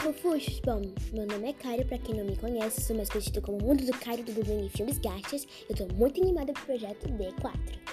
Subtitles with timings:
[0.00, 0.60] fofuchos!
[0.60, 0.80] Bom,
[1.12, 3.92] meu nome é Caio, pra quem não me conhece, sou mais conhecido como Mundo do
[3.98, 5.46] Caio do Google e Filmes Gastas.
[5.68, 7.89] Eu tô muito animada pro projeto D4.